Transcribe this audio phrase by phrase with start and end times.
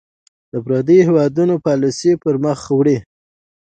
[0.51, 2.97] د پرديـو هېـوادونـو پالسـي پـر مــخ وړي.